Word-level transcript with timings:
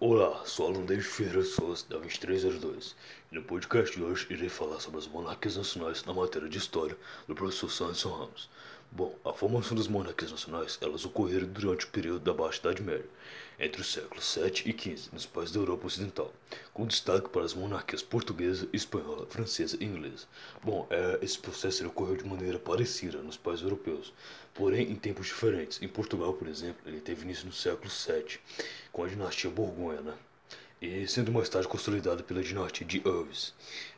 Olá, 0.00 0.44
sou 0.44 0.68
aluno 0.68 0.86
David 0.86 1.04
Ferreira 1.04 1.42
Souza, 1.42 1.84
da 1.88 1.98
2302. 1.98 2.94
No 3.30 3.42
podcast 3.42 3.94
de 3.94 4.02
hoje 4.02 4.26
irei 4.30 4.48
falar 4.48 4.80
sobre 4.80 5.00
as 5.00 5.06
monarquias 5.06 5.58
nacionais 5.58 6.02
na 6.02 6.14
matéria 6.14 6.48
de 6.48 6.56
História 6.56 6.96
do 7.26 7.34
professor 7.34 7.70
Sanderson 7.70 8.08
Ramos. 8.08 8.48
Bom, 8.90 9.14
a 9.22 9.34
formação 9.34 9.76
das 9.76 9.86
monarquias 9.86 10.30
nacionais, 10.30 10.78
elas 10.80 11.04
ocorreram 11.04 11.46
durante 11.46 11.84
o 11.84 11.90
período 11.90 12.20
da 12.20 12.32
Baixa 12.32 12.60
Idade 12.60 12.82
Média, 12.82 13.04
entre 13.60 13.82
os 13.82 13.92
séculos 13.92 14.24
7 14.24 14.66
e 14.66 14.72
15, 14.72 15.10
nos 15.12 15.26
países 15.26 15.52
da 15.52 15.60
Europa 15.60 15.86
Ocidental, 15.86 16.32
com 16.72 16.86
destaque 16.86 17.28
para 17.28 17.44
as 17.44 17.52
monarquias 17.52 18.02
portuguesa, 18.02 18.66
espanhola, 18.72 19.26
francesa 19.26 19.76
e 19.78 19.84
inglesa. 19.84 20.24
Bom, 20.64 20.86
é, 20.88 21.18
esse 21.20 21.38
processo 21.38 21.86
ocorreu 21.86 22.16
de 22.16 22.24
maneira 22.24 22.58
parecida 22.58 23.18
nos 23.18 23.36
países 23.36 23.62
europeus, 23.62 24.10
porém 24.54 24.90
em 24.90 24.96
tempos 24.96 25.26
diferentes. 25.26 25.82
Em 25.82 25.88
Portugal, 25.88 26.32
por 26.32 26.48
exemplo, 26.48 26.80
ele 26.86 27.02
teve 27.02 27.24
início 27.24 27.44
no 27.44 27.52
século 27.52 27.90
7, 27.90 28.40
com 28.90 29.04
a 29.04 29.06
dinastia 29.06 29.50
Borgonha, 29.50 30.00
né? 30.00 30.14
E 30.80 31.06
sendo 31.06 31.32
mais 31.32 31.48
tarde 31.48 31.68
consolidado 31.68 32.22
pela 32.24 32.42
dinastia 32.42 32.86
de 32.86 33.02
Urbs. 33.04 33.54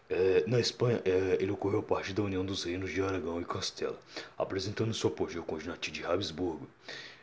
É, 0.08 0.42
na 0.46 0.58
Espanha, 0.58 1.00
é, 1.04 1.38
ele 1.40 1.52
ocorreu 1.52 1.80
a 1.80 1.82
partir 1.82 2.12
da 2.12 2.22
união 2.22 2.44
dos 2.44 2.64
reinos 2.64 2.90
de 2.90 3.00
Aragão 3.00 3.40
e 3.40 3.44
Castela, 3.44 3.98
apresentando 4.36 4.92
seu 4.92 5.08
apogeu 5.08 5.44
com 5.44 5.54
a 5.54 5.58
dinastia 5.58 5.92
de 5.92 6.04
Habsburgo. 6.04 6.66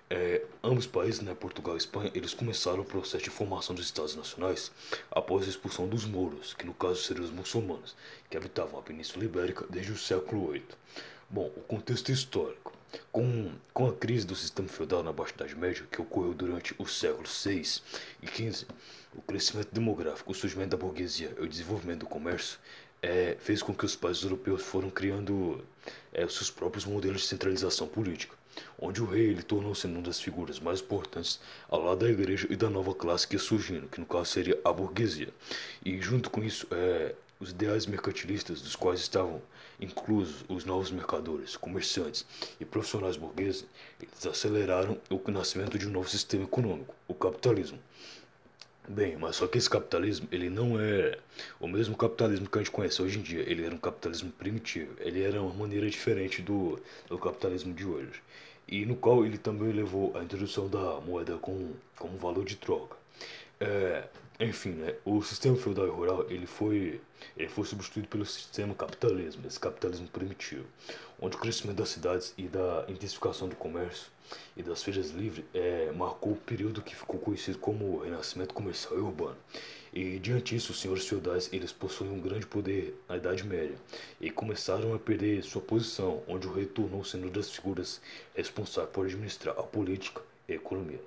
É, 0.09 0.41
ambos 0.63 0.87
países, 0.87 1.19
né, 1.19 1.35
Portugal 1.35 1.75
e 1.75 1.79
Espanha, 1.79 2.11
eles 2.15 2.33
começaram 2.33 2.79
o 2.79 2.85
processo 2.85 3.25
de 3.25 3.29
formação 3.29 3.75
dos 3.75 3.83
Estados 3.83 4.15
Nacionais 4.15 4.71
após 5.11 5.45
a 5.45 5.49
expulsão 5.49 5.85
dos 5.85 6.05
mouros, 6.05 6.53
que 6.53 6.65
no 6.65 6.73
caso 6.73 7.03
seriam 7.03 7.25
os 7.25 7.31
muçulmanos, 7.31 7.93
que 8.29 8.37
habitavam 8.37 8.79
a 8.79 8.83
Península 8.83 9.25
Ibérica 9.25 9.65
desde 9.69 9.91
o 9.91 9.97
século 9.97 10.53
VIII. 10.53 10.63
Bom, 11.29 11.51
o 11.57 11.61
contexto 11.61 12.09
histórico. 12.09 12.76
Com, 13.11 13.51
com 13.73 13.87
a 13.87 13.93
crise 13.93 14.25
do 14.25 14.35
sistema 14.35 14.67
feudal 14.67 15.03
na 15.03 15.11
Baixa 15.11 15.33
Idade 15.33 15.55
Média, 15.55 15.85
que 15.91 16.01
ocorreu 16.01 16.33
durante 16.33 16.73
os 16.77 16.97
séculos 16.97 17.43
VI 17.43 17.81
e 18.21 18.27
XV, 18.27 18.65
o 19.15 19.21
crescimento 19.21 19.69
demográfico, 19.73 20.31
o 20.31 20.35
surgimento 20.35 20.71
da 20.71 20.77
burguesia 20.77 21.35
e 21.37 21.41
o 21.41 21.47
desenvolvimento 21.47 22.01
do 22.01 22.05
comércio 22.05 22.59
é, 23.01 23.35
fez 23.39 23.61
com 23.61 23.73
que 23.73 23.85
os 23.85 23.95
países 23.95 24.23
europeus 24.23 24.61
foram 24.63 24.89
criando 24.89 25.63
é, 26.13 26.27
seus 26.27 26.49
próprios 26.49 26.85
modelos 26.85 27.21
de 27.21 27.27
centralização 27.27 27.87
política, 27.87 28.35
onde 28.79 29.01
o 29.01 29.05
rei 29.05 29.27
ele 29.27 29.43
tornou-se 29.43 29.85
uma 29.85 30.01
das 30.01 30.19
figuras 30.19 30.59
mais 30.59 30.81
importantes 30.81 31.39
ao 31.69 31.83
lado 31.83 31.99
da 31.99 32.09
igreja 32.09 32.47
e 32.49 32.55
da 32.55 32.69
nova 32.69 32.93
classe 32.93 33.27
que 33.27 33.35
ia 33.35 33.39
surgindo, 33.39 33.87
que 33.87 33.99
no 33.99 34.05
caso 34.05 34.25
seria 34.25 34.59
a 34.63 34.71
burguesia. 34.71 35.29
E 35.83 36.01
junto 36.01 36.29
com 36.29 36.43
isso, 36.43 36.67
é, 36.71 37.13
os 37.39 37.51
ideais 37.51 37.85
mercantilistas, 37.85 38.61
dos 38.61 38.75
quais 38.75 38.99
estavam 38.99 39.41
inclusos 39.79 40.43
os 40.49 40.65
novos 40.65 40.91
mercadores, 40.91 41.55
comerciantes 41.55 42.25
e 42.59 42.65
profissionais 42.65 43.15
burgueses, 43.15 43.65
eles 44.01 44.25
aceleraram 44.25 44.97
o 45.09 45.31
nascimento 45.31 45.77
de 45.77 45.87
um 45.87 45.91
novo 45.91 46.09
sistema 46.09 46.43
econômico, 46.43 46.95
o 47.07 47.13
capitalismo. 47.13 47.79
Bem, 48.89 49.17
mas 49.17 49.35
só 49.35 49.47
que 49.47 49.57
esse 49.57 49.69
capitalismo, 49.69 50.29
ele 50.31 50.49
não 50.49 50.79
é 50.79 51.19
o 51.59 51.67
mesmo 51.67 51.95
capitalismo 51.97 52.49
que 52.49 52.57
a 52.57 52.61
gente 52.61 52.71
conhece 52.71 53.01
hoje 53.01 53.19
em 53.19 53.21
dia. 53.21 53.41
Ele 53.41 53.65
era 53.65 53.75
um 53.75 53.77
capitalismo 53.77 54.31
primitivo. 54.31 54.93
Ele 54.99 55.21
era 55.21 55.41
uma 55.41 55.53
maneira 55.53 55.89
diferente 55.89 56.41
do, 56.41 56.79
do 57.09 57.19
capitalismo 57.19 57.73
de 57.73 57.85
hoje. 57.85 58.23
E 58.65 58.85
no 58.85 58.95
qual 58.95 59.25
ele 59.25 59.37
também 59.37 59.73
levou 59.73 60.15
a 60.15 60.23
introdução 60.23 60.69
da 60.69 61.01
moeda 61.01 61.37
como, 61.37 61.75
como 61.97 62.17
valor 62.17 62.45
de 62.45 62.55
troca. 62.55 62.95
É, 63.59 64.03
enfim, 64.39 64.69
né, 64.69 64.93
o 65.03 65.19
sistema 65.23 65.57
feudal 65.57 65.87
e 65.87 65.89
rural 65.89 66.25
ele 66.29 66.45
foi, 66.45 67.01
ele 67.35 67.49
foi 67.49 67.65
substituído 67.65 68.07
pelo 68.07 68.23
sistema 68.23 68.75
capitalismo, 68.75 69.47
esse 69.47 69.59
capitalismo 69.59 70.07
primitivo, 70.09 70.65
onde 71.19 71.35
o 71.35 71.39
crescimento 71.39 71.77
das 71.77 71.89
cidades 71.89 72.35
e 72.37 72.43
da 72.43 72.85
intensificação 72.87 73.49
do 73.49 73.55
comércio 73.55 74.11
e 74.55 74.61
das 74.61 74.83
feiras 74.83 75.09
livres 75.09 75.43
é, 75.55 75.91
marcou 75.91 76.33
o 76.33 76.35
período 76.35 76.83
que 76.83 76.95
ficou 76.95 77.19
conhecido 77.19 77.57
como 77.57 77.85
o 77.85 78.03
renascimento 78.03 78.53
comercial 78.53 78.95
e 78.99 79.01
urbano. 79.01 79.37
E 79.91 80.19
diante 80.19 80.53
disso, 80.53 80.71
os 80.71 80.79
senhores 80.79 81.07
feudais 81.07 81.49
eles 81.51 81.71
possuíam 81.71 82.13
um 82.13 82.21
grande 82.21 82.45
poder 82.45 82.95
na 83.09 83.17
Idade 83.17 83.43
Média 83.43 83.75
e 84.21 84.29
começaram 84.29 84.93
a 84.93 84.99
perder 84.99 85.41
sua 85.43 85.63
posição, 85.63 86.21
onde 86.27 86.45
o 86.45 86.53
rei 86.53 86.67
tornou-se 86.67 87.17
uma 87.17 87.31
das 87.31 87.49
figuras 87.49 87.99
responsáveis 88.35 88.93
por 88.93 89.05
administrar 89.05 89.57
a 89.57 89.63
política 89.63 90.21
economia. 90.55 91.01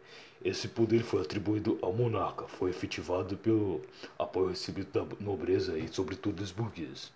Esse 0.44 0.68
poder 0.68 1.02
foi 1.02 1.20
atribuído 1.22 1.78
ao 1.82 1.92
monarca, 1.92 2.46
foi 2.46 2.70
efetivado 2.70 3.36
pelo 3.36 3.82
apoio 4.18 4.48
recebido 4.48 4.90
da 4.92 5.16
nobreza 5.22 5.78
e, 5.78 5.88
sobretudo, 5.88 6.36
dos 6.36 6.50
burgueses. 6.50 7.12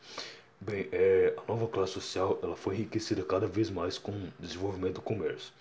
Bem, 0.60 0.88
é, 0.92 1.34
a 1.36 1.52
nova 1.52 1.66
classe 1.68 1.92
social 1.92 2.38
ela 2.42 2.56
foi 2.56 2.76
enriquecida 2.76 3.22
cada 3.22 3.46
vez 3.46 3.70
mais 3.70 3.98
com 3.98 4.12
o 4.12 4.32
desenvolvimento 4.38 4.94
do 4.94 5.02
comércio. 5.02 5.52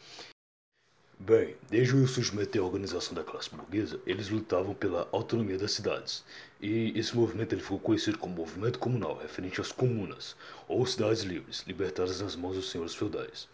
Bem, 1.19 1.55
desde 1.69 1.95
o 1.95 2.05
surgimento 2.05 2.57
e 2.57 2.59
a 2.59 2.63
organização 2.63 3.13
da 3.13 3.23
classe 3.23 3.49
burguesa, 3.49 3.97
eles 4.05 4.29
lutavam 4.29 4.73
pela 4.73 5.07
autonomia 5.11 5.57
das 5.57 5.71
cidades. 5.71 6.23
E 6.59 6.91
esse 6.99 7.15
movimento 7.15 7.53
ele 7.53 7.61
ficou 7.61 7.79
conhecido 7.79 8.17
como 8.17 8.35
movimento 8.35 8.77
comunal, 8.77 9.17
referente 9.17 9.61
às 9.61 9.71
comunas, 9.71 10.35
ou 10.67 10.85
cidades 10.85 11.21
livres, 11.23 11.63
libertadas 11.65 12.19
nas 12.19 12.35
mãos 12.35 12.55
dos 12.55 12.69
senhores 12.69 12.93
feudais. 12.93 13.47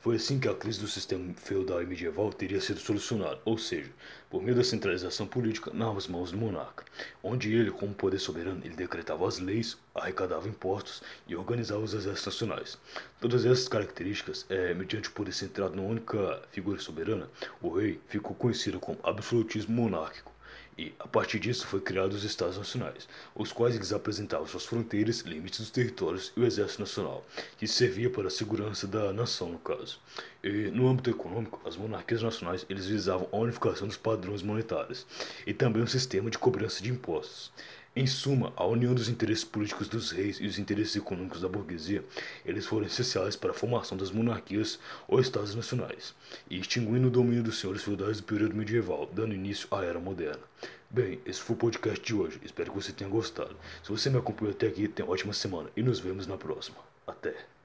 Foi 0.00 0.16
assim 0.16 0.38
que 0.38 0.48
a 0.48 0.54
crise 0.54 0.80
do 0.80 0.86
sistema 0.86 1.34
feudal 1.34 1.82
e 1.82 1.86
medieval 1.86 2.32
teria 2.32 2.60
sido 2.60 2.78
solucionada, 2.78 3.40
ou 3.44 3.58
seja, 3.58 3.90
por 4.30 4.42
meio 4.42 4.54
da 4.54 4.62
centralização 4.62 5.26
política 5.26 5.72
nas 5.74 6.06
mãos 6.06 6.30
do 6.30 6.38
monarca, 6.38 6.84
onde 7.22 7.52
ele, 7.52 7.70
como 7.70 7.92
poder 7.92 8.18
soberano, 8.18 8.60
ele 8.64 8.76
decretava 8.76 9.26
as 9.26 9.38
leis, 9.38 9.76
arrecadava 9.94 10.48
impostos 10.48 11.02
e 11.26 11.34
organizava 11.34 11.82
os 11.82 11.92
exércitos 11.94 12.26
nacionais. 12.26 12.78
Todas 13.20 13.44
essas 13.44 13.66
características, 13.66 14.46
é, 14.48 14.74
mediante 14.74 15.08
o 15.08 15.12
poder 15.12 15.32
centrado 15.32 15.74
numa 15.74 15.88
única 15.88 16.40
figura 16.52 16.78
soberana, 16.78 17.28
o 17.60 17.70
rei 17.70 18.00
ficou 18.06 18.36
conhecido 18.36 18.78
como 18.78 18.98
absolutismo 19.02 19.74
monárquico. 19.74 20.35
E, 20.78 20.92
a 20.98 21.08
partir 21.08 21.38
disso, 21.38 21.66
foi 21.66 21.80
criados 21.80 22.18
os 22.18 22.24
Estados 22.24 22.58
Nacionais, 22.58 23.08
os 23.34 23.50
quais 23.50 23.74
eles 23.74 23.92
apresentavam 23.92 24.46
suas 24.46 24.66
fronteiras, 24.66 25.20
limites 25.20 25.60
dos 25.60 25.70
territórios 25.70 26.32
e 26.36 26.40
o 26.40 26.44
Exército 26.44 26.80
Nacional, 26.80 27.24
que 27.56 27.66
servia 27.66 28.10
para 28.10 28.26
a 28.26 28.30
segurança 28.30 28.86
da 28.86 29.10
nação, 29.10 29.48
no 29.48 29.58
caso. 29.58 29.98
E, 30.44 30.70
no 30.70 30.86
âmbito 30.86 31.08
econômico, 31.08 31.60
as 31.64 31.76
monarquias 31.76 32.22
nacionais 32.22 32.66
eles 32.68 32.86
visavam 32.86 33.26
a 33.32 33.36
unificação 33.36 33.88
dos 33.88 33.96
padrões 33.96 34.42
monetários 34.42 35.06
e 35.46 35.54
também 35.54 35.82
um 35.82 35.86
sistema 35.86 36.30
de 36.30 36.38
cobrança 36.38 36.82
de 36.82 36.90
impostos. 36.90 37.50
Em 37.98 38.06
suma, 38.06 38.52
a 38.56 38.66
união 38.66 38.94
dos 38.94 39.08
interesses 39.08 39.42
políticos 39.42 39.88
dos 39.88 40.10
reis 40.10 40.36
e 40.36 40.46
os 40.46 40.58
interesses 40.58 40.94
econômicos 40.96 41.40
da 41.40 41.48
burguesia, 41.48 42.04
eles 42.44 42.66
foram 42.66 42.84
essenciais 42.84 43.36
para 43.36 43.52
a 43.52 43.54
formação 43.54 43.96
das 43.96 44.10
monarquias 44.10 44.78
ou 45.08 45.18
estados 45.18 45.54
nacionais, 45.54 46.14
e 46.50 46.60
extinguindo 46.60 47.08
o 47.08 47.10
domínio 47.10 47.42
dos 47.42 47.58
senhores 47.58 47.82
feudais 47.82 48.18
do 48.18 48.24
período 48.24 48.54
medieval, 48.54 49.08
dando 49.14 49.34
início 49.34 49.66
à 49.70 49.82
era 49.82 49.98
moderna. 49.98 50.42
Bem, 50.90 51.22
esse 51.24 51.40
foi 51.40 51.56
o 51.56 51.58
podcast 51.58 52.04
de 52.04 52.14
hoje, 52.14 52.38
espero 52.44 52.70
que 52.70 52.76
você 52.76 52.92
tenha 52.92 53.08
gostado. 53.08 53.56
Se 53.82 53.88
você 53.88 54.10
me 54.10 54.18
acompanhou 54.18 54.52
até 54.52 54.66
aqui, 54.66 54.88
tenha 54.88 55.06
uma 55.06 55.14
ótima 55.14 55.32
semana 55.32 55.70
e 55.74 55.82
nos 55.82 55.98
vemos 55.98 56.26
na 56.26 56.36
próxima. 56.36 56.76
Até! 57.06 57.55